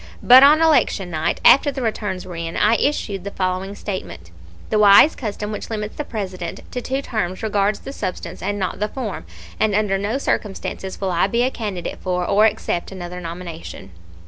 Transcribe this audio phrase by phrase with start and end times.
[0.23, 4.31] But on election night, after the returns were in I issued the following statement:
[4.71, 8.79] "The wise custom which limits the President to two terms regards the substance and not
[8.79, 9.27] the form,
[9.59, 13.91] and under no circumstances will I be a candidate for or accept another nomination."